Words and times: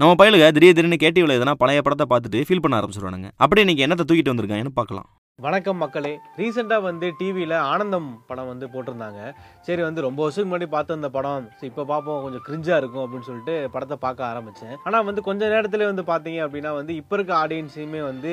நம்ம 0.00 0.16
பயலுக 0.18 0.48
திடீர் 0.56 0.74
திடீர்னு 0.76 0.96
கேட்டிவில் 1.02 1.34
எதனா 1.36 1.52
பழைய 1.60 1.78
படத்தை 1.84 2.04
பார்த்துட்டு 2.10 2.40
ஃபீல் 2.48 2.60
பண்ண 2.64 2.74
ஆரம்பிச்சிருவானுங்க. 2.78 3.28
அப்படியே 3.44 3.64
இன்னைக்கு 3.64 3.82
என்னத்தை 3.86 4.04
தூக்கிட்டு 4.08 4.32
வந்திருக்காங்கன்னு 4.32 4.72
பார்க்கலாம். 4.76 5.06
வணக்கம் 5.38 5.80
மக்களே. 5.82 6.12
ரீசெண்டாக 6.40 6.84
வந்து 6.86 7.06
டிவியில் 7.18 7.54
ஆனந்தம் 7.70 8.06
படம் 8.28 8.48
வந்து 8.50 8.66
போட்டிருந்தாங்க. 8.74 9.20
சரி 9.66 9.82
வந்து 9.86 10.04
ரொம்ப 10.06 10.20
வருஷத்துக்கு 10.24 10.50
முன்னாடி 10.50 10.68
பார்த்து 10.74 10.96
அந்த 10.98 11.10
படம். 11.16 11.48
இப்போ 11.70 11.82
பார்ப்போம். 11.90 12.20
கொஞ்சம் 12.24 12.44
கிரிஞ்சாக 12.46 12.80
இருக்கும் 12.82 13.04
அப்படின்னு 13.04 13.28
சொல்லிட்டு 13.30 13.54
படத்தை 13.74 13.96
பார்க்க 14.06 14.30
ஆரம்பித்தேன் 14.30 14.74
ஆனால் 14.86 15.06
வந்து 15.08 15.26
கொஞ்ச 15.28 15.48
நேரத்தில் 15.54 15.88
வந்து 15.90 16.04
பார்த்தீங்க 16.12 16.40
அப்படின்னா 16.46 16.72
வந்து 16.80 16.94
இப்போ 17.02 17.16
இருக்க 17.18 17.34
ஆடியன்ஸையுமே 17.42 18.02
வந்து 18.10 18.32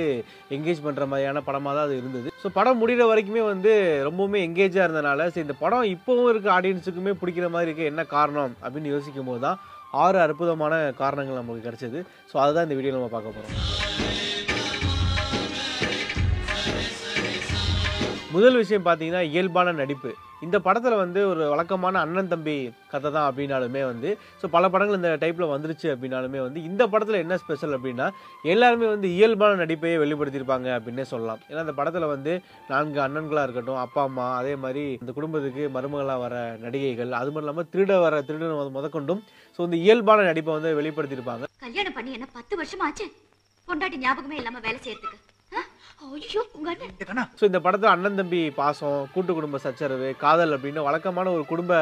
எங்கேஜ் 0.58 0.86
பண்ணுற 0.88 1.08
மாதிரியான 1.14 1.44
படமாக 1.50 1.76
தான் 1.78 1.88
அது 1.90 1.98
இருந்தது. 2.02 2.32
ஸோ 2.44 2.50
படம் 2.58 2.82
முடிகிற 2.84 3.08
வரைக்குமே 3.12 3.46
வந்து 3.54 3.74
ரொம்பவுமே 4.10 4.42
எங்கேஜாக 4.50 4.88
இருந்தனால 4.88 5.30
சரி 5.34 5.48
இந்த 5.48 5.58
படம் 5.64 5.92
இப்போவும் 5.96 6.32
இருக்க 6.34 6.50
ஆடியன்ஸுக்குமே 6.60 7.16
பிடிக்கிற 7.24 7.50
மாதிரி 7.56 7.72
இருக்க 7.72 7.94
என்ன 7.94 8.06
காரணம் 8.18 8.56
அப்படின்னு 8.64 8.94
யோசிக்கும் 8.96 9.32
போது 9.32 9.44
தான் 9.48 9.60
ஆறு 10.04 10.18
அற்புதமான 10.26 10.74
காரணங்கள் 11.02 11.42
நமக்கு 11.42 11.66
கிடைச்சது. 11.68 12.00
ஸோ 12.32 12.38
அதுதான் 12.46 12.68
இந்த 12.68 12.78
வீடியோவில் 12.80 13.00
நம்ம 13.00 13.14
பார்க்க 13.16 13.38
போகிறோம் 13.38 14.35
முதல் 18.36 18.62
விஷயம் 18.62 18.86
பார்த்தீங்கன்னா 18.86 19.26
இயல்பான 19.34 19.74
நடிப்பு. 19.82 20.12
இந்த 20.46 20.58
படத்தில் 20.66 21.02
வந்து 21.02 21.20
ஒரு 21.32 21.44
வழக்கமான 21.52 22.00
அண்ணன் 22.06 22.32
தம்பி 22.32 22.56
கதை 22.92 23.10
தான் 23.16 23.28
அப்படின்னாலுமே 23.28 23.82
வந்து 23.90 24.10
ஸோ 24.40 24.46
பல 24.56 24.64
படங்கள் 24.74 24.98
இந்த 25.00 25.12
டைப்பில் 25.22 25.52
வந்துருச்சு 25.54 25.88
அப்படின்னாலுமே 25.94 26.40
வந்து 26.46 26.60
இந்த 26.70 26.84
படத்தில் 26.94 27.22
என்ன 27.22 27.38
ஸ்பெஷல் 27.44 27.76
அப்படின்னா 27.78 28.08
எல்லாருமே 28.54 28.88
வந்து 28.94 29.10
இயல்பான 29.18 29.60
நடிப்பையே 29.62 29.98
வெளிப்படுத்தியிருப்பாங்க 30.04 30.70
அப்படின்னே 30.78 31.06
சொல்லலாம். 31.14 31.42
ஏன்னா 31.50 31.64
இந்த 31.66 31.76
படத்தில் 31.80 32.12
வந்து 32.14 32.34
நான்கு 32.72 33.02
அண்ணன்களாக 33.06 33.46
இருக்கட்டும் 33.48 33.82
அப்பா 33.86 34.04
அம்மா 34.10 34.26
அதே 34.40 34.56
மாதிரி 34.66 34.84
இந்த 35.02 35.14
குடும்பத்துக்கு 35.18 35.66
மருமகளாக 35.78 36.24
வர 36.26 36.36
நடிகைகள் 36.66 37.20
அது 37.22 37.32
மட்டும் 37.32 37.48
இல்லாமல் 37.48 37.70
திருட 37.76 38.00
வர 38.06 38.22
திருடன் 38.30 38.76
முதற்கொண்டும் 38.80 39.24
ஸோ 39.60 39.70
இந்த 39.70 39.80
இயல்பான 39.86 40.26
நடிப்பை 40.32 40.54
வந்து 40.58 40.78
வெளிப்படுத்தியிருப்பாங்க. 40.82 41.46
கல்யாணம் 41.68 41.98
பண்ணி 42.00 42.12
என்ன 42.20 42.30
பத்து 42.40 42.56
வருஷம் 42.62 42.84
ஆச்சு 42.88 43.08
ஞாபகமே 44.06 44.36
இல்லாமல் 44.42 44.66
வேலை 44.68 44.80
செய்யறதுக்கு. 44.86 45.25
ஸோ 47.40 47.44
இந்த 47.50 47.60
படத்தில் 47.66 47.92
அண்ணன் 47.94 48.20
தம்பி 48.20 48.42
பாசம் 48.60 49.00
கூட்டு 49.14 49.32
குடும்ப 49.38 49.58
சச்சரவு 49.66 50.10
காதல் 50.24 50.54
அப்படின்னு 50.56 50.86
வழக்கமான 50.88 51.32
ஒரு 51.38 51.44
குடும்ப 51.52 51.74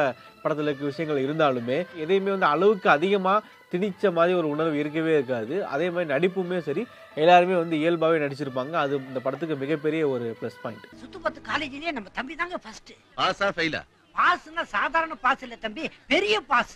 படத்தில் 0.42 0.68
இருக்க 0.68 0.84
விஷயங்கள் 0.90 1.24
இருந்தாலுமே 1.24 1.78
எதையுமே 2.04 2.30
வந்து 2.34 2.48
அளவுக்கு 2.54 2.88
அதிகமாக 2.96 3.44
திணிச்ச 3.72 4.12
மாதிரி 4.18 4.32
ஒரு 4.40 4.48
உணர்வு 4.54 4.76
இருக்கவே 4.82 5.12
இருக்காது. 5.16 5.54
அதே 5.74 5.86
மாதிரி 5.94 6.08
நடிப்புமே 6.14 6.58
சரி 6.68 6.82
எல்லாருமே 7.22 7.56
வந்து 7.62 7.76
இயல்பாகவே 7.82 8.22
நடிச்சிருப்பாங்க. 8.24 8.74
அது 8.84 8.94
இந்த 9.10 9.20
படத்துக்கு 9.26 9.56
மிகப்பெரிய 9.64 10.02
ஒரு 10.14 10.26
ப்ளஸ் 10.40 10.60
பாயிண்ட் 10.64 10.86
சுத்துப்பத்து 11.02 11.42
காலேஜ்லயே 11.50 11.94
நம்ம 11.98 12.12
தம்பி 12.18 12.36
தாங்க 12.42 12.58
ஃபர்ஸ்ட் 12.66 12.92
பாஸா 13.20 13.48
ஃபெயிலா 13.58 13.82
பாஸ்னா 14.14 14.64
சாதாரண 14.76 15.14
பாஸ் 15.26 15.44
இல்ல 15.48 15.56
தம்பி 15.66 15.84
பெரிய 16.12 16.34
பாஸ். 16.52 16.74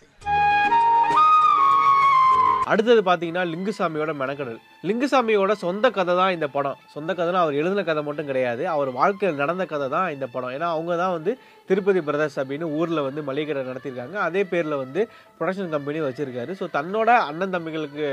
அடுத்தது 2.72 3.02
பார்த்தீங்கன்னா 3.08 3.44
லிங்குசாமியோட 3.50 4.12
மெனக்கடல். 4.22 4.58
லிங்குசாமியோட 4.86 5.52
சொந்த 5.62 5.86
கதை 5.94 6.12
தான் 6.18 6.34
இந்த 6.34 6.46
படம். 6.56 6.76
சொந்த 6.92 7.10
கதைனா 7.18 7.38
அவர் 7.44 7.56
எழுதின 7.60 7.82
கதை 7.88 8.02
மட்டும் 8.08 8.28
கிடையாது. 8.28 8.62
அவர் 8.74 8.90
வாழ்க்கையில் 8.98 9.40
நடந்த 9.40 9.64
கதை 9.72 9.86
தான் 9.94 10.12
இந்த 10.16 10.26
படம். 10.34 10.52
ஏன்னா 10.56 10.68
அவங்க 10.74 10.92
தான் 11.00 11.14
வந்து 11.16 11.32
திருப்பதி 11.70 12.00
பிரதர்ஸ் 12.08 12.36
அப்படின்னு 12.40 12.66
ஊரில் 12.76 13.04
வந்து 13.06 13.20
மளிகை 13.28 13.46
கடை 13.48 13.64
நடத்தியிருக்காங்க. 13.70 14.16
அதே 14.26 14.42
பேரில் 14.50 14.80
வந்து 14.82 15.00
ப்ரொடக்ஷன் 15.38 15.74
கம்பெனி 15.74 15.98
வச்சுருக்காரு. 16.04 16.52
ஸோ 16.60 16.66
தன்னோட 16.76 17.10
அண்ணன் 17.30 17.54
தம்பிகளுக்கு 17.54 18.06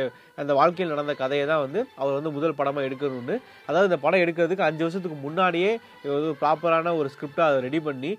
அந்த 0.44 0.54
வாழ்க்கையில் 0.60 0.94
நடந்த 0.94 1.16
கதையை 1.22 1.46
தான் 1.52 1.64
வந்து 1.66 1.80
அவர் 2.02 2.18
வந்து 2.18 2.32
முதல் 2.38 2.58
படமாக 2.62 2.88
எடுக்கணும்னு. 2.88 3.38
அதாவது 3.70 3.90
இந்த 3.92 4.00
படம் 4.06 4.24
எடுக்கிறதுக்கு 4.24 4.68
அஞ்சு 4.70 4.84
வருஷத்துக்கு 4.86 5.20
முன்னாடியே 5.28 5.72
ஒரு 6.16 6.32
ப்ராப்பரான 6.42 6.96
ஒரு 7.02 7.12
ஸ்கிரிப்டாக 7.14 7.52
அதை 7.52 7.62
ரெடி 7.68 7.82
பண்ணி 7.90 8.14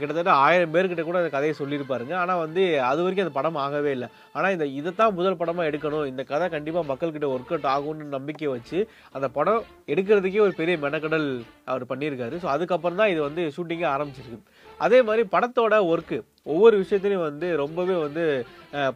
கிட்டத்தட்ட 0.00 0.32
ஆயிரம் 0.46 0.72
பேர்கிட்ட 0.72 1.02
கூட 1.04 1.18
அந்த 1.20 1.30
கதையை 1.34 1.52
சொல்லியிருப்பாருங்க. 1.60 2.14
ஆனால் 2.22 2.40
வந்து 2.44 2.62
அது 2.88 3.00
வரைக்கும் 3.04 3.26
அந்த 3.26 3.36
படம் 3.38 3.60
ஆகவே 3.66 3.92
இல்லை. 3.96 4.08
ஆனால் 4.36 4.54
இந்த 4.56 4.66
இதை 4.78 4.90
தான் 4.98 5.14
முதல் 5.18 5.38
படமாக 5.42 5.68
எடுக்கணும். 5.70 6.08
இந்த 6.10 6.22
கதை 6.32 6.48
கண்டிப்பாக 6.56 6.88
மக்கள்கிட்ட 6.90 7.28
ஒர்க் 7.36 7.54
அவுட் 7.54 7.70
ஆகும். 7.76 7.89
ஆகும்னு 7.90 8.16
நம்பிக்கை 8.16 8.48
வச்சு 8.54 8.78
அந்த 9.16 9.26
படம் 9.36 9.62
எடுக்கிறதுக்கே 9.92 10.42
ஒரு 10.46 10.54
பெரிய 10.60 10.74
மெனக்கடல் 10.86 11.28
அவர் 11.70 11.84
பண்ணியிருக்காரு. 11.92 12.34
ஸோ 12.42 12.48
அதுக்கப்புறம் 12.54 13.00
தான் 13.00 13.12
இது 13.14 13.20
வந்து 13.28 13.42
ஷூட்டிங்கே 13.56 13.88
ஆரம்பிச்சிருக்கு. 13.94 14.40
அதே 14.86 14.98
மாதிரி 15.08 15.22
படத்தோட 15.34 15.74
ஒர்க்கு 15.92 16.18
ஒவ்வொரு 16.52 16.76
விஷயத்துலையும் 16.82 17.26
வந்து 17.28 17.48
ரொம்பவே 17.62 17.96
வந்து 18.06 18.24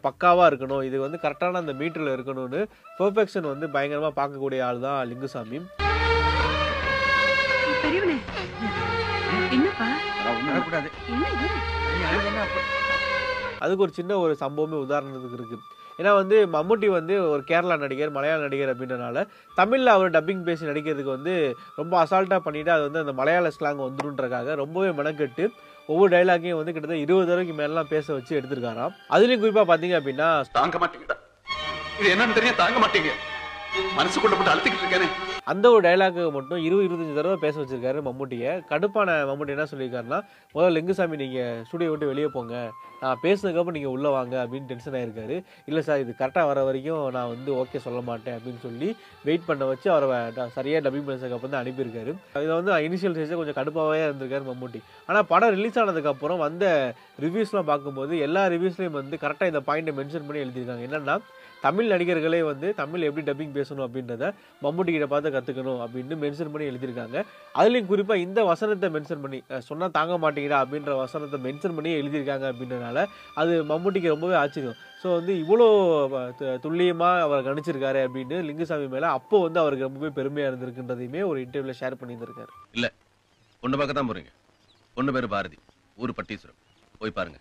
பக்காவாக 0.07 0.49
இருக்கணும். 0.51 0.83
இது 0.89 0.97
வந்து 1.05 1.17
கரெக்டான 1.25 1.61
அந்த 1.63 1.75
மீட்டரில் 1.81 2.15
இருக்கணும்னு 2.15 2.61
பெர்ஃபெக்ஷன் 2.99 3.51
வந்து 3.53 3.67
பயங்கரமாக 3.75 4.13
பார்க்கக்கூடிய 4.19 4.61
ஆள் 4.69 4.85
தான் 4.87 4.99
லிங்குசாமி? 5.11 5.59
அதுக்கு 13.63 13.83
ஒரு 13.85 13.93
சின்ன 13.99 14.17
ஒரு 14.23 14.33
சம்பவமே 14.43 14.77
உதாரணத்துக்கு 14.85 15.37
இருக்கு. 15.39 15.57
ஏன்னா 15.99 16.11
வந்து 16.21 16.37
மம்முட்டி 16.55 16.87
வந்து 16.97 17.15
ஒரு 17.33 17.43
கேரளா 17.47 17.75
நடிகர் 17.83 18.15
மலையாள 18.17 18.39
நடிகர் 18.41 18.71
அப்படின்றனால 18.73 19.23
தமிழில் 19.57 19.93
அவர் 19.95 20.15
டப்பிங் 20.15 20.43
பேசி 20.49 20.69
நடிக்கிறதுக்கு 20.71 21.15
வந்து 21.17 21.35
ரொம்ப 21.75 21.93
அசால்ட்டாக 22.03 22.41
பண்ணிவிட்டு 22.47 22.73
அது 22.75 22.83
வந்து 22.87 23.03
அந்த 23.03 23.13
மலையாள 23.21 23.51
ஸ்லாங் 23.57 23.85
வந்துருன்றக்காக 23.85 24.55
ரொம்பவே 24.63 24.89
மெனக்கெட்டு 24.99 25.45
ஒவ்வொரு 25.89 26.09
டைலாகையும் 26.15 26.59
வந்து 26.59 26.73
கிட்டத்தட்ட 26.73 27.03
இருபது 27.05 27.27
தடவைக்கு 27.29 27.53
மேலாம் 27.53 27.91
பேச 27.93 28.13
வச்சு 28.13 28.31
எடுத்திருக்காராம். 28.39 28.93
அதுலேயும் 29.15 29.43
குறிப்பாக 29.43 29.67
பார்த்தீங்க 29.71 29.97
அப்படின்னா 29.99 30.29
தாங்க 30.59 30.77
மாட்டீங்கடா. 30.83 31.17
இது 31.99 32.07
என்னன்னு 32.13 32.37
தெரியும் 32.39 32.61
தாங்க 32.63 32.79
மாட்டேங்க. 32.83 33.11
மனசுக்குள்ள 33.97 34.35
போட்டு 34.35 34.53
அழுத்திக்கிட்டு 34.53 34.85
இருக்கேனே. 34.85 35.07
அந்த 35.51 35.65
ஒரு 35.73 35.81
டைலாக்கு 35.85 36.21
மட்டும் 36.35 36.59
இருபது 36.67 36.85
இருபத்தஞ்சு 36.85 37.17
தடவை 37.17 37.37
பேச 37.43 37.55
வச்சிருக்காரு 37.59 37.99
மம்முட்டியை. 38.05 38.51
கடுப்பான 38.69 39.17
மம்முட்டி 39.29 39.53
என்ன 39.55 39.65
சொல்லியிருக்காருன்னா 39.71 40.19
முதல்ல 40.53 40.75
லிங்குசாமி 40.75 41.19
நீங்கள் 41.23 41.59
ஸ்டுடியோ 41.67 41.89
விட்டு 41.91 42.09
வெளியே 42.11 42.29
போங்க. 42.35 42.55
நான் 43.01 43.19
பேசுனதுக்கப்புறம் 43.23 43.77
நீங்கள் 43.77 43.93
உள்ளே 43.95 44.09
வாங்க 44.15 44.35
அப்படின்னு 44.43 44.69
டென்ஷன் 44.71 44.97
ஆயிருக்காரு. 44.99 45.35
இல்லை 45.69 45.81
சார் 45.87 46.01
இது 46.03 46.11
கரெக்டாக 46.21 46.49
வர 46.51 46.59
வரைக்கும் 46.67 47.03
நான் 47.17 47.31
வந்து 47.33 47.51
ஓகே 47.61 47.81
சொல்ல 47.85 47.99
மாட்டேன் 48.09 48.35
அப்படின்னு 48.37 48.61
சொல்லி 48.67 48.89
வெயிட் 49.27 49.47
பண்ண 49.49 49.65
வச்சு 49.71 49.87
அவரை 49.95 50.07
சரியாக 50.09 50.49
சரியா 50.57 50.79
டப்பிங் 50.85 51.07
பண்ணதுக்கப்புறம் 51.07 51.53
தான் 51.55 51.63
அனுப்பியிருக்காரு. 51.63 52.13
இதில் 52.41 52.57
வந்து 52.59 52.73
இனிஷியல் 52.87 53.15
ஸ்டேஜில் 53.15 53.41
கொஞ்சம் 53.41 53.59
கடுப்பாகவே 53.59 54.01
இருந்திருக்காரு 54.07 54.45
மம்முட்டி. 54.51 54.81
ஆனால் 55.09 55.27
படம் 55.33 55.55
ரிலீஸ் 55.57 55.79
ஆனதுக்கப்புறம் 55.83 56.43
வந்த 56.47 56.65
ரிவ்யூஸ்லாம் 57.25 57.69
பார்க்கும்போது 57.71 58.15
எல்லா 58.27 58.43
ரிவ்யூஸ்லேயும் 58.55 58.99
வந்து 59.01 59.17
கரெக்டாக 59.25 59.53
இந்த 59.53 59.63
பாயிண்ட்டை 59.69 59.95
மென்ஷன் 60.01 60.27
பண்ணி 60.29 60.43
எழுதியிருக்காங்க. 60.45 60.85
என்னன்னா 60.89 61.17
தமிழ் 61.65 61.91
நடிகர்களே 61.93 62.39
வந்து 62.49 62.67
தமிழ் 62.79 63.05
எப்படி 63.07 63.23
டப்பிங் 63.27 63.53
பேசணும் 63.57 63.85
அப்படின்றத 63.85 64.25
மம்முட்டி 64.63 64.91
கிட்ட 64.95 65.07
பார்த்து 65.13 65.33
கற்றுக்கணும் 65.35 65.81
அப்படின்னு 65.85 66.15
மென்ஷன் 66.23 66.51
பண்ணி 66.53 66.65
எழுதியிருக்காங்க. 66.71 67.17
அதுலேயும் 67.59 67.89
குறிப்பாக 67.91 68.25
இந்த 68.25 68.39
வசனத்தை 68.51 68.87
மென்ஷன் 68.95 69.23
பண்ணி 69.23 69.39
சொன்னால் 69.69 69.93
தாங்க 69.97 70.15
மாட்டேங்கிறா 70.23 70.59
அப்படின்ற 70.63 70.93
வசனத்தை 71.03 71.39
மென்ஷன் 71.47 71.75
பண்ணி 71.77 71.93
எழுதியிருக்காங்க 72.01 72.45
அப்படின்றனால 72.51 73.05
அது 73.41 73.55
மம்முட்டிக்கு 73.71 74.13
ரொம்பவே 74.15 74.37
ஆச்சரியம். 74.43 74.77
ஸோ 75.01 75.07
வந்து 75.17 75.33
இவ்வளோ 75.43 75.67
துல்லியமாக 76.65 77.23
அவர் 77.27 77.47
கணிச்சிருக்காரு 77.47 78.01
அப்படின்னு 78.07 78.37
லிங்குசாமி 78.49 78.87
மேலே 78.95 79.09
அப்போ 79.17 79.39
வந்து 79.47 79.61
அவருக்கு 79.63 79.87
ரொம்பவே 79.89 80.11
பெருமையாக 80.19 80.51
இருந்திருக்குன்றதையுமே 80.51 81.23
ஒரு 81.31 81.39
இன்டர்வியூவில் 81.45 81.79
ஷேர் 81.81 81.99
பண்ணியிருந்திருக்காரு. 82.01 82.51
ஒன்று 83.63 83.77
பார்க்க 83.79 83.99
தான் 83.99 84.09
போகிறீங்க 84.11 84.31
ஒன்று 84.99 85.13
பேர் 85.17 85.33
பாரதி. 85.35 85.59
ஊர் 86.03 86.17
பட்டீஸ்வரம். 86.19 86.59
போய் 87.01 87.17
பாருங்க. 87.19 87.39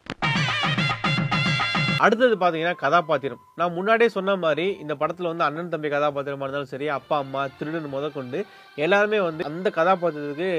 அடுத்தது 1.98 2.34
பார்த்தீங்கன்னா 2.36 2.76
கதாபாத்திரம். 2.76 3.40
நான் 3.54 3.72
முன்னாடியே 3.72 4.08
சொன்ன 4.08 4.36
மாதிரி 4.36 4.72
இந்த 4.74 4.94
படத்தில் 4.94 5.26
வந்து 5.26 5.44
அண்ணன் 5.44 5.68
தம்பி 5.68 5.88
கதாபாத்திரமா 5.88 6.42
இருந்தாலும் 6.42 6.66
சரி 6.66 6.88
அப்பா 6.88 7.16
அம்மா 7.18 7.46
திருடன் 7.58 7.88
முதற்கொண்டு 7.88 8.38
எல்லாருமே 8.76 9.20
வந்து 9.20 9.44
அந்த 9.44 9.70
கதாபாத்திரத்துக்கு 9.70 10.50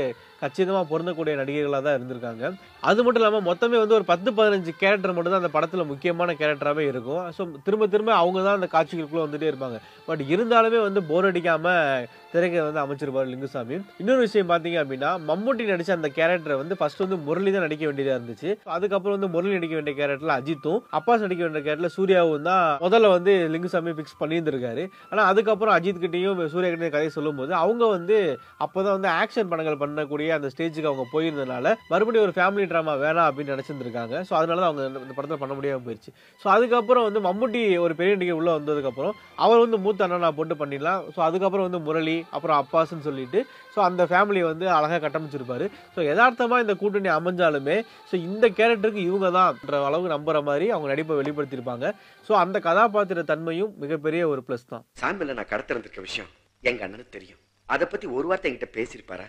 கச்சிதமாக 0.41 0.85
பொருந்தக்கூடிய 0.91 1.34
நடிகர்களாக 1.41 1.81
தான் 1.88 1.97
இருந்திருக்காங்க. 1.97 2.44
அது 2.90 3.00
மட்டும் 3.03 3.22
இல்லாமல் 3.22 3.46
மொத்தமே 3.50 3.78
வந்து 3.84 3.97
ஒரு 4.00 4.06
பத்து 4.12 4.29
பதினஞ்சு 4.40 4.72
கேரக்டர் 4.81 5.16
மட்டும் 5.16 5.34
தான் 5.34 5.44
அந்த 5.44 5.53
படத்தில் 5.56 5.90
முக்கியமான 5.91 6.35
கேரக்டராகவே 6.41 6.85
இருக்கும். 6.91 7.23
ஸோ 7.38 7.44
திரும்ப 7.68 7.88
திரும்ப 7.94 8.13
அவங்க 8.22 8.40
தான் 8.47 8.57
அந்த 8.59 8.69
காட்சிகளுக்குள்ளே 8.75 9.25
வந்துட்டே 9.25 9.50
இருப்பாங்க. 9.51 9.79
பட் 10.09 10.24
இருந்தாலுமே 10.34 10.79
வந்து 10.88 11.01
போர் 11.09 11.28
அடிக்காமல் 11.31 12.07
திரைக்கதை 12.34 12.63
வந்து 12.68 12.81
அமைச்சிருப்பார் 12.84 13.29
லிங்குசாமி. 13.31 13.75
இன்னொரு 14.01 14.22
விஷயம் 14.25 14.50
பார்த்தீங்க 14.51 14.78
அப்படின்னா 14.84 15.09
மம்முட்டி 15.28 15.66
நடித்த 15.72 15.94
அந்த 15.97 16.09
கேரக்டரை 16.18 16.56
வந்து 16.62 16.75
ஃபர்ஸ்ட் 16.79 17.03
வந்து 17.03 17.18
முரளி 17.28 17.51
தான் 17.56 17.66
நடிக்க 17.66 17.84
வேண்டியதாக 17.90 18.18
இருந்துச்சு. 18.19 18.50
அதுக்கப்புறம் 18.75 19.16
வந்து 19.18 19.29
முரளி 19.35 19.53
நடிக்க 19.57 19.75
வேண்டிய 19.79 19.94
கேரக்டரில் 20.00 20.35
அஜித்தும் 20.38 20.81
அப்பாஸ் 21.00 21.24
நடிக்க 21.25 21.41
வேண்டிய 21.45 21.63
கேரக்டரில் 21.68 21.95
சூர்யாவும் 21.97 22.47
தான் 22.50 22.66
முதல்ல 22.85 23.12
வந்து 23.16 23.34
லிங்குசாமி 23.53 23.94
ஃபிக்ஸ் 24.00 24.19
பண்ணியிருந்திருக்காரு. 24.24 24.84
ஆனால் 25.12 25.30
அதுக்கப்புறம் 25.31 25.75
அஜித் 25.77 26.04
கிட்டேயும் 26.06 26.42
சூர்யா 26.56 26.71
கிட்டையும் 26.74 26.95
கதையை 26.98 27.13
சொல்லும்போது 27.18 27.54
அவங்க 27.63 27.83
வந்து 27.95 28.18
அப்போ 28.65 28.77
தான் 28.86 28.95
வந்து 28.98 29.12
ஆக்ஷன் 29.21 29.51
படங்கள் 29.54 29.81
பண்ணக்கூடிய 29.83 30.25
அந்த 30.31 30.50
ஸ்டேஜுக்கு 30.50 30.89
அவங்க 30.89 31.06
போயிருந்தனால 31.12 31.63
மறுபடியும் 31.89 32.25
ஒரு 32.25 32.36
ஃபேமிலி 32.36 32.66
ட்ராமா 32.66 32.94
வேணாம் 33.01 33.27
அப்படின்னு 33.30 33.54
நினச்சிருந்துருக்காங்க. 33.54 34.16
ஸோ 34.27 34.33
அதனால 34.33 34.60
தான் 34.60 34.69
அவங்க 34.69 34.83
இந்த- 35.01 35.16
படத்தில் 35.16 35.42
பண்ண 35.42 35.54
முடியாமல் 35.54 35.86
போயிடுச்சு 35.86 36.12
ஸோ 36.42 36.50
அதுக்கப்புறம் 36.50 37.06
வந்து 37.07 37.22
மம்முட்டி 37.22 37.62
ஒரு 37.80 37.95
பெரிய 37.95 38.16
நடிகை 38.16 38.36
உள்ளே 38.36 38.51
வந்ததுக்கப்புறம் 38.56 39.13
அவர் 39.44 39.63
வந்து 39.63 39.77
மூத்த 39.80 40.07
அண்ணனா 40.07 40.31
போட்டு 40.33 40.56
பண்ணிடலாம். 40.56 40.83
ஸோ 41.16 41.22
அதுக்கப்புறம் 41.22 41.68
வந்து 41.68 41.81
முரளி 41.81 42.18
அப்புறம் 42.30 42.57
அப்பாஸ்ன்னு 42.62 43.00
சொல்லிட்டு 43.01 43.42
ஸோ 43.75 43.81
அந்த 43.81 44.04
ஃபேமிலியை 44.06 44.45
வந்து 44.45 44.66
அழகாக 44.69 45.01
கட்டமைச்சிருப்பார். 45.01 45.66
ஸோ 45.95 46.01
யதார்த்தமாக 46.06 46.62
இந்த 46.62 46.75
கூட்டணி 46.75 47.10
அமைஞ்சாலுமே 47.16 47.77
ஸோ 48.12 48.16
இந்த 48.27 48.48
கேரக்டருக்கு 48.57 49.04
இவங்க 49.04 49.30
தான்ன்ற 49.31 49.86
அளவுக்கு 49.86 50.16
நம்புற 50.16 50.44
மாதிரி 50.44 50.72
அவங்க 50.72 50.88
நடிப்பை 50.88 51.18
வெளிப்படுத்தியிருப்பாங்க. 51.18 51.86
ஸோ 52.27 52.33
அந்த 52.36 52.60
கதாபாத்திர 52.60 53.24
தன்மையும் 53.24 53.74
மிகப்பெரிய 53.77 54.27
ஒரு 54.27 54.44
ப்ளஸ் 54.48 54.68
தான். 54.68 54.83
சாம்பிள் 55.01 55.33
நான் 55.33 55.50
கடத்திருந்திருக்க 55.50 56.01
விஷயம் 56.01 56.31
எங்கள் 56.63 56.86
அண்ணனுக்கு 56.88 57.10
தெரியும். 57.10 57.39
அதை 57.69 57.88
பற்றி 57.88 58.07
ஒரு 58.10 58.27
வார்த்தை 58.27 58.51
என்கிட்ட 58.51 58.69
பேசியிருப்பாரா? 58.75 59.25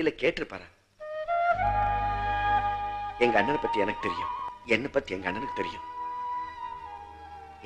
இல்ல 0.00 0.10
கேட்டிருப்பாரா? 0.22 0.66
எங்க 3.24 3.36
அண்ணனை 3.40 3.58
பத்தி 3.62 3.78
எனக்கு 3.84 4.02
தெரியும். 4.08 4.30
என்னை 4.74 4.88
பத்தி 4.96 5.14
எங்க 5.16 5.28
அண்ணனுக்கு 5.30 5.60
தெரியும். 5.60 5.86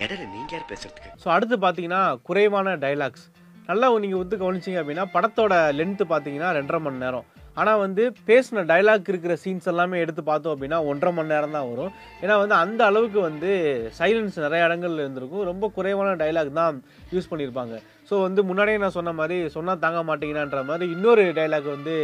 இடையில 0.03 0.25
நீங்க 0.35 0.53
யார் 0.55 0.71
பேசுறதுக்கு? 0.71 1.11
ஸோ 1.23 1.29
அடுத்து 1.35 1.57
பார்த்தீங்கன்னா 1.65 2.03
குறைவான 2.29 2.77
டைலாக்ஸ் 2.85 3.27
நல்லா 3.69 3.87
நீங்கள் 4.05 4.21
ஒத்து 4.23 4.37
கவனிச்சிங்க 4.41 4.81
அப்படின்னா 4.83 5.05
படத்தோட 5.15 5.55
லென்த்து 5.79 6.05
பார்த்தீங்கன்னா 6.13 6.51
ரெண்டரை 6.59 6.81
மணி 6.87 7.05
நேரம். 7.05 7.27
ஆனால் 7.61 7.81
வந்து 7.85 8.03
பேசின 8.29 8.65
டைலாக் 8.71 9.11
இருக்கிற 9.13 9.35
சீன்ஸ் 9.45 9.69
எல்லாமே 9.73 10.01
எடுத்து 10.05 10.23
பார்த்தோம் 10.29 10.55
அப்படின்னா 10.55 10.79
ஒன்றரை 10.91 11.13
மணி 11.17 11.33
நேரம் 11.35 11.57
தான் 11.57 11.69
வரும். 11.73 11.93
ஏன்னா 12.23 12.37
வந்து 12.43 12.57
அந்த 12.65 12.81
அளவுக்கு 12.91 13.21
வந்து 13.29 13.51
சைலன்ஸ் 13.99 14.39
நிறைய 14.45 14.67
இடங்கள்ல 14.69 15.05
இருந்திருக்கும். 15.05 15.47
ரொம்ப 15.51 15.71
குறைவான 15.77 16.17
டைலாக் 16.23 16.53
தான் 16.61 16.79
யூஸ் 17.15 17.31
பண்ணியிருப்பாங்க. 17.33 17.77
ஸோ 18.11 18.15
வந்து 18.27 18.41
முன்னாடியே 18.51 18.81
நான் 18.85 18.97
சொன்ன 18.99 19.15
மாதிரி 19.21 19.39
சொன்னால் 19.57 19.83
தாங்க 19.87 20.03
மாட்டீங்கன்னான்ற 20.11 20.63
மாதிரி 20.71 20.87
இன்னொரு 20.97 21.25
டைலாக் 21.39 21.75
வந்து 21.77 21.97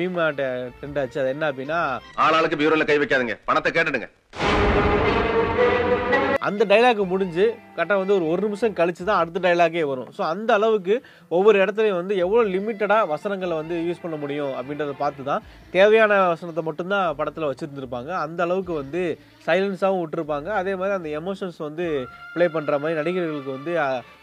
மீமா 0.00 0.26
ட்ரெண்ட் 0.38 1.00
ஆச்சு. 1.02 1.20
அது 1.24 1.34
என்ன 1.34 1.50
அப்படின்னா 1.52 1.80
ஆளாளுக்கு 2.26 2.60
பியூரோவில் 2.62 2.90
கை 2.92 2.98
வைக்காதுங்க. 3.04 3.36
பணத்தை 3.50 3.72
கேட்டுடுங்க. 3.78 4.10
அந்த 6.48 6.62
டைலாக் 6.70 7.00
முடிஞ்சு 7.12 7.44
கரெக்டாக 7.76 8.00
வந்து 8.02 8.14
ஒரு 8.18 8.24
ஒரு 8.32 8.40
நிமிஷம் 8.46 8.76
கழிச்சு 8.78 9.02
தான் 9.08 9.20
அடுத்த 9.22 9.38
டைலாகே 9.46 9.82
வரும். 9.90 10.08
ஸோ 10.16 10.22
அந்த 10.32 10.50
அளவுக்கு 10.58 10.94
ஒவ்வொரு 11.36 11.56
இடத்துலையும் 11.62 11.98
வந்து 12.00 12.14
எவ்வளோ 12.24 12.42
லிமிட்டடாக 12.54 13.08
வசனங்களை 13.12 13.54
வந்து 13.60 13.76
யூஸ் 13.88 14.02
பண்ண 14.04 14.16
முடியும் 14.22 14.52
அப்படின்றத 14.58 14.94
பார்த்து 15.02 15.28
தான் 15.30 15.44
தேவையான 15.76 16.18
வசனத்தை 16.32 16.64
மட்டும்தான் 16.68 17.16
படத்தில் 17.18 17.48
வச்சுருந்துருப்பாங்க. 17.50 18.10
அந்த 18.24 18.40
அளவுக்கு 18.46 18.74
வந்து 18.82 19.02
சைலன்ஸாகவும் 19.48 20.02
விட்டுருப்பாங்க. 20.02 20.48
அதே 20.60 20.74
மாதிரி 20.80 20.96
அந்த 20.98 21.10
எமோஷன்ஸ் 21.20 21.60
வந்து 21.68 21.86
ப்ளே 22.34 22.46
பண்ணுற 22.56 22.80
மாதிரி 22.84 22.98
நடிகர்களுக்கு 23.00 23.52
வந்து 23.58 23.74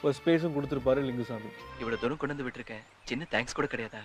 ஒரு 0.05 0.15
ஸ்பேஸும் 0.21 0.55
கொடுத்துருப்பாரு 0.57 1.07
லிங்குசாமி. 1.09 1.51
இவ்வளவு 1.81 2.01
தூரம் 2.03 2.21
கொண்டு 2.23 2.35
வந்து 2.35 2.47
விட்டுருக்கேன். 2.47 2.83
சின்ன 3.11 3.27
தேங்க்ஸ் 3.35 3.59
கூட 3.59 3.69
கிடையாதா? 3.75 4.03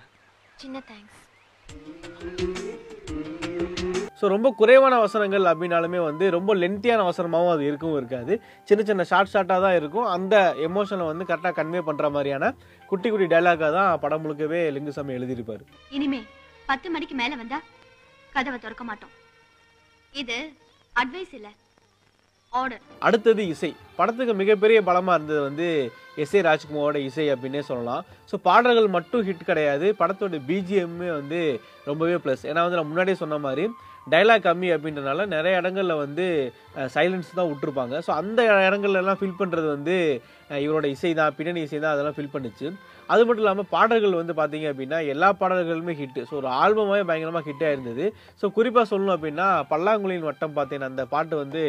சின்ன 0.65 0.83
தேங்க்ஸ் 0.93 2.62
ஸோ 4.23 4.29
ரொம்ப 4.33 4.49
குறைவான 4.59 4.95
வசனங்கள் 5.05 5.45
அப்படின்னாலுமே 5.51 6.01
வந்து 6.09 6.25
ரொம்ப 6.35 6.51
லென்த்தியான 6.63 7.05
வசனமாகவும் 7.09 7.53
அது 7.55 7.63
இருக்கவும் 7.69 7.97
இருக்காது. 8.01 8.33
சின்ன 8.69 8.81
சின்ன 8.91 9.05
ஷார்ட் 9.11 9.31
ஷார்ட்டாக 9.33 9.61
தான் 9.65 9.77
இருக்கும். 9.79 10.07
அந்த 10.17 10.35
எமோஷனை 10.67 11.07
வந்து 11.09 11.25
கரெக்டாக 11.31 11.55
கன்வே 11.57 11.81
பண்ணுற 11.89 12.09
மாதிரியான 12.17 12.51
குட்டி 12.91 13.09
குட்டி 13.13 13.27
டைலாக்காக 13.33 13.71
தான் 13.79 13.99
படம் 14.05 14.23
முழுக்கவே 14.25 14.61
லிங்குசாமி 14.77 15.17
எழுதியிருப்பார். 15.19 15.65
இனிமே 15.97 16.21
பத்து 16.71 16.91
மணிக்கு 16.97 17.17
மேல 17.23 17.39
வந்தா 17.43 17.59
கதவை 18.37 18.61
திறக்க 18.67 18.85
மாட்டோம். 18.91 19.13
இது 20.23 20.39
அட்வைஸ் 21.03 21.35
இல்ல 21.41 21.51
ஆர்டர் 22.61 22.83
அடுத்தது 23.09 23.43
இசை. 23.55 23.73
படத்துக்கு 24.03 24.35
மிகப்பெரிய 24.43 24.79
பலமாக 24.91 25.17
இருந்தது 25.19 25.43
வந்து 25.49 25.69
எஸ் 26.23 26.35
ஏ 26.39 26.41
ராஜ்குமாரோட 26.47 26.99
இசை 27.09 27.25
அப்படின்னே 27.35 27.61
சொல்லலாம். 27.69 28.03
ஸோ 28.31 28.35
பாடல்கள் 28.49 28.95
மட்டும் 28.97 29.25
ஹிட் 29.29 29.49
கிடையாது. 29.51 29.87
படத்தோட 30.01 30.39
பிஜிஎம்மே 30.51 31.09
வந்து 31.21 31.41
ரொம்பவே 31.89 32.19
ப்ளஸ் 32.25 32.45
ஏன்னா 32.51 32.65
வந்து 32.65 32.79
நான் 32.79 32.91
முன்னாடியே 32.91 33.19
சொன்ன 33.23 33.39
மாதிரி 33.47 33.65
டைலாக் 34.07 34.45
கம்மி 34.47 34.69
அப்படின்றனால 34.75 35.25
நிறைய 35.35 35.59
இடங்களில் 35.61 36.01
வந்து 36.05 36.25
சைலன்ஸ் 36.95 37.29
தான் 37.39 37.49
விட்டுருப்பாங்க. 37.51 37.95
ஸோ 38.07 38.11
அந்த 38.21 38.41
இடங்கள்லாம் 38.69 39.21
ஃபில் 39.21 39.39
பண்ணுறது 39.41 39.69
வந்து 39.75 39.97
இவரோட 40.65 40.87
இசை 40.95 41.13
தான் 41.21 41.37
பின்னணி 41.37 41.61
இசை 41.67 41.79
தான் 41.79 41.95
அதெல்லாம் 41.95 42.17
ஃபில் 42.17 42.35
பண்ணுச்சு. 42.35 42.67
அது 43.13 43.23
மட்டும் 43.27 43.45
இல்லாமல் 43.45 43.71
பாடல்கள் 43.75 44.21
வந்து 44.21 44.35
பார்த்தீங்க 44.41 44.67
அப்படின்னா 44.73 44.99
எல்லா 45.13 45.29
பாடல்களுமே 45.43 45.95
ஹிட்டு 46.01 46.27
ஸோ 46.29 46.35
ஒரு 46.41 46.49
ஆல்பமாகவே 46.63 47.07
பயங்கரமாக 47.11 47.47
ஹிட்டாக 47.49 47.75
இருந்தது 47.77 48.05
ஸோ 48.41 48.49
குறிப்பாக 48.59 48.87
சொல்லணும் 48.93 49.17
அப்படின்னா 49.17 49.49
பல்லாங்குழியின் 49.73 50.29
வட்டம் 50.31 50.57
பார்த்தீங்கன்னா 50.59 50.93
அந்த 50.93 51.05
பாட்டு 51.15 51.37
வந்து 51.43 51.63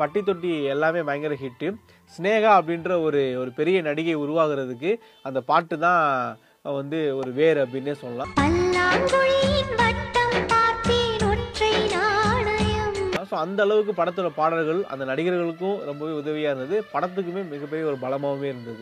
பட்டி 0.00 0.20
தொட்டி 0.28 0.50
எல்லாமே 0.74 1.00
பயங்கர 1.08 1.34
ஹிட்டு 1.42 1.68
ஸ்னேகா 2.14 2.52
அப்படின்ற 2.60 2.90
ஒரு 3.06 3.22
ஒரு 3.40 3.50
பெரிய 3.58 3.78
நடிகை 3.88 4.14
உருவாகிறதுக்கு 4.24 4.92
அந்த 5.28 5.40
பாட்டு 5.50 5.78
தான் 5.86 6.02
வந்து 6.78 7.00
ஒரு 7.20 7.30
வேர் 7.40 7.60
அப்படின்னே 7.64 7.94
சொல்லலாம். 8.04 8.32
ஸோ 13.30 13.36
அந்த 13.42 13.60
அளவுக்கு 13.66 13.92
படத்தோட 13.98 14.28
பாடல்கள் 14.38 14.80
அந்த 14.92 15.04
நடிகர்களுக்கும் 15.10 15.76
ரொம்பவே 15.88 16.12
உதவியாக 16.20 16.52
இருந்தது. 16.52 16.78
படத்துக்குமே 16.94 17.42
மிகப்பெரிய 17.52 17.90
ஒரு 17.90 17.98
பலமாகவே 18.04 18.48
இருந்தது. 18.52 18.80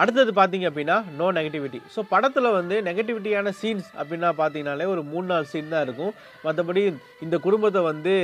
அடுத்தது 0.00 0.30
பார்த்தீங்க 0.38 0.66
அப்படின்னா 0.70 0.96
நோ 1.18 1.26
நெகட்டிவிட்டி 1.38 1.78
ஸோ 1.94 2.00
படத்தில் 2.12 2.48
வந்து 2.58 2.76
நெகட்டிவிட்டியான 2.88 3.52
சீன்ஸ் 3.60 3.88
அப்படின்னா 4.00 4.28
பார்த்தீங்கனாலே 4.38 4.86
ஒரு 4.92 5.02
மூணு 5.12 5.26
நாலு 5.32 5.46
சீன் 5.52 5.72
தான் 5.74 5.84
இருக்கும். 5.86 6.12
மற்றபடி 6.44 6.82
இந்த 7.26 7.36
குடும்பத்தை 7.46 7.80
வந்து 7.90 8.14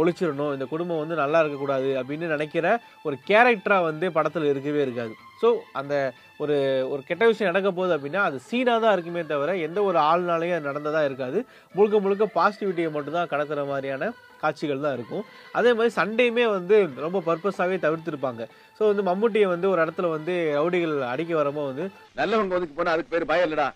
ஒழிச்சிடணும். 0.00 0.52
இந்த 0.56 0.66
குடும்பம் 0.72 1.02
வந்து 1.02 1.16
நல்லா 1.22 1.40
இருக்கக்கூடாது 1.42 1.90
அப்படின்னு 2.00 2.28
நினைக்கிற 2.34 2.66
ஒரு 3.08 3.18
கேரக்டராக 3.30 3.88
வந்து 3.90 4.08
படத்தில் 4.18 4.50
இருக்கவே 4.52 4.80
இருக்காது. 4.86 5.14
ஸோ 5.42 5.50
அந்த 5.80 5.94
ஒரு 6.42 6.56
ஒரு 6.92 7.02
கெட்ட 7.08 7.24
விஷயம் 7.30 7.50
நடக்க 7.52 7.68
போகுது 7.78 7.96
அப்படின்னா 7.96 8.22
அது 8.28 8.38
சீனாக 8.48 8.78
தான் 8.84 8.94
இருக்குமே 8.96 9.22
தவிர 9.32 9.56
எந்த 9.66 9.78
ஒரு 9.88 9.98
ஆள்னாலையும் 10.10 10.56
அது 10.58 10.70
நடந்ததாக 10.70 11.08
இருக்காது. 11.10 11.38
முழுக்க 11.74 11.96
முழுக்க 12.06 12.26
பாசிட்டிவிட்டியை 12.38 12.90
மட்டும்தான் 12.96 13.30
கடத்துகிற 13.34 13.64
மாதிரியான 13.72 14.12
காட்சிகள் 14.42 14.84
தான் 14.86 14.96
இருக்கும். 14.98 15.24
அதே 15.60 15.72
மாதிரி 15.78 15.92
சண்டையுமே 15.98 16.46
வந்து 16.56 16.76
ரொம்ப 17.06 17.22
பர்பஸாகவே 17.28 17.78
தவிர்த்திருப்பாங்க. 17.86 18.44
ஸோ 18.78 18.84
வந்து 18.90 19.04
மம்முட்டியை 19.10 19.48
வந்து 19.54 19.68
ஒரு 19.72 19.82
இடத்துல 19.84 20.10
வந்து 20.16 20.36
ரவுடிகள் 20.58 20.96
அடிக்க 21.12 21.34
வரமோ 21.40 21.64
வந்து 21.70 21.86
நல்லவங்க 22.20 22.58
ஒதுக்கு 22.60 22.78
போனால் 22.78 22.94
அதுக்கு 22.96 23.14
பேர் 23.16 23.30
பயம் 23.32 23.48
இல்லடா. 23.48 23.68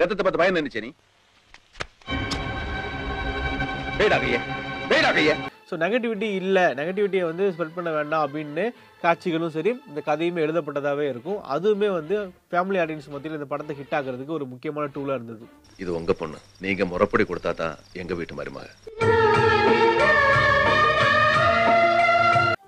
ரத்தத்தை 0.00 0.22
பார்த்து 0.24 0.42
பயம் 0.42 0.60
நினைச்சே 0.60 0.84
நீ. 0.86 0.92
ஸோ 5.70 5.76
நெகட்டிவிட்டி 5.82 6.28
இல்லை. 6.38 6.62
நெகட்டிவிட்டியை 6.78 7.24
வந்து 7.28 7.44
ஸ்ப்ரெட் 7.54 7.76
பண்ண 7.76 7.90
வேண்டாம் 7.96 8.24
அப்படின்னு 8.24 8.64
காட்சிகளும் 9.02 9.52
சரி 9.56 9.70
இந்த 9.90 10.00
கதையுமே 10.08 10.42
எழுதப்பட்டதாகவே 10.44 11.04
இருக்கும். 11.12 11.38
அதுவுமே 11.54 11.88
வந்து 11.98 12.16
ஃபேமிலி 12.52 12.80
ஆடியன்ஸ் 12.84 13.08
மத்தியில் 13.12 13.38
இந்த 13.38 13.48
படத்தை 13.52 13.76
ஹிட் 13.80 13.94
ஆகிறதுக்கு 13.98 14.36
ஒரு 14.38 14.48
முக்கியமான 14.54 14.90
டூலாக 14.96 15.18
இருந்தது. 15.20 15.46
இது 15.82 15.90
உங்கள் 16.00 16.20
பொண்ணு. 16.22 16.40
நீங்கள் 16.66 16.90
முறப்படி 16.94 17.26
கொடுத்தா 17.30 17.52
தான் 17.62 17.76
எங்கள் 18.02 18.20
வீட்டு 18.20 18.40
மருமக. 18.40 18.66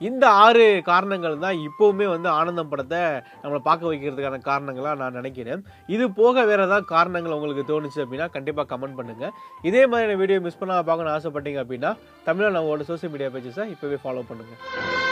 இந்த 0.09 0.25
ஆறு 0.45 0.65
காரணங்கள் 0.89 1.43
தான் 1.45 1.61
இப்போவுமே 1.67 2.07
வந்து 2.13 2.29
ஆனந்தம் 2.39 2.71
படத்தை 2.71 3.01
நம்மளை 3.43 3.61
பார்க்க 3.67 3.91
வைக்கிறதுக்கான 3.91 4.41
காரணங்களாக 4.49 5.01
நான் 5.03 5.19
நினைக்கிறேன். 5.19 5.63
இது 5.95 6.05
போக 6.21 6.45
வேற 6.51 6.61
ஏதாவது 6.69 6.87
காரணங்கள் 6.95 7.37
உங்களுக்கு 7.37 7.65
தோணுச்சு 7.71 8.03
அப்படின்னா 8.05 8.29
கண்டிப்பாக 8.37 8.71
கமெண்ட் 8.73 8.99
பண்ணுங்கள் 9.01 9.35
இதே 9.71 9.85
மாதிரியான 9.93 10.19
வீடியோ 10.23 10.41
மிஸ் 10.47 10.61
பண்ணால் 10.63 10.87
பார்க்கணும்னு 10.91 11.17
ஆசைப்பட்டீங்க 11.17 11.63
அப்படின்னா 11.65 11.93
தமிழில் 12.29 12.57
நம்மளோட 12.59 12.89
சோஷியல் 12.93 13.15
மீடியா 13.17 13.33
பேஜஸை 13.37 13.67
இப்போவே 13.75 14.01
ஃபாலோ 14.05 14.25
பண்ணுங்க. 14.33 15.12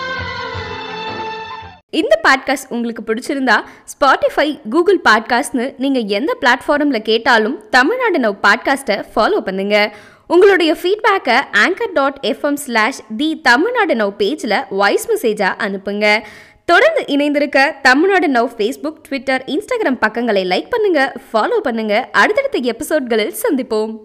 இந்த 1.91 2.21
பாட்காஸ்ட் 2.29 2.69
உங்களுக்கு 2.69 3.15
பிடிச்சிருந்தா 3.15 3.55
ஸ்பாட்டிஃபை 3.93 4.61
கூகுள் 4.71 5.01
பாட்காஸ்ட்னு 5.05 5.75
நீங்கள் 5.79 6.05
எந்த 6.05 6.37
பிளாட்ஃபார்மில் 6.41 6.99
கேட்டாலும் 6.99 7.65
தமிழ்நாடு 7.71 8.19
நவ் 8.19 8.37
பாட்காஸ்ட்டை 8.43 9.05
ஃபாலோ 9.15 9.41
பண்ணுங்க. 9.41 9.95
உங்களுடைய 10.27 10.77
ஃபீட்பேக்கை 10.83 11.39
anchor 11.53 11.93
dot 11.93 12.19
FM 12.23 12.55
slash 12.55 13.01
the 13.17 13.41
Tamil Nadu 13.41 13.95
now 13.95 14.13
பேஜில் 14.19 14.65
வாய்ஸ் 14.71 15.09
மெசேஜாக 15.11 15.59
அனுப்புங்க. 15.59 16.23
தொடர்ந்து 16.65 17.05
இணைந்திருக்க 17.07 17.75
Tamil Nadu 17.83 18.29
now 18.29 18.51
Facebook 18.59 19.01
Twitter 19.09 19.45
Instagram 19.47 20.01
பக்கங்களை 20.01 20.45
லைக் 20.45 20.71
பண்ணுங்க 20.71 21.13
ஃபாலோ 21.33 21.57
பண்ணுங்க. 21.57 22.09
அடுத்தடுத்த 22.13 22.59
எபிசோட்களில் 22.59 23.35
சந்திப்போம். 23.43 23.97